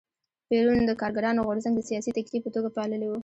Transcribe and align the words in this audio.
پېرون 0.47 0.79
د 0.85 0.91
کارګرانو 1.01 1.45
غورځنګ 1.47 1.73
د 1.77 1.81
سیاسي 1.89 2.11
تکیې 2.17 2.39
په 2.43 2.49
توګه 2.55 2.69
پاللی 2.75 3.07
و. 3.09 3.13